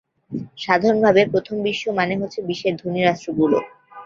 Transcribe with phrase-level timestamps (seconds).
[0.57, 3.57] সাধারণভাবে, প্রথম বিশ্ব মানে হচ্ছে বিশ্বের ধনী রাষ্ট্রগুলো।